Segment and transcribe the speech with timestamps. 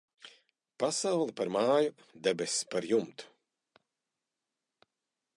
[0.83, 1.91] Pasaule par māju,
[2.27, 3.27] debess par jumtu.